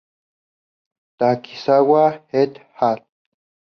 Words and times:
Takizawa 1.19 2.05
et 2.41 2.53
al. 2.89 2.99